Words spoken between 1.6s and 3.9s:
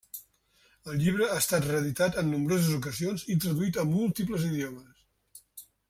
reeditat en nombroses ocasions i traduït a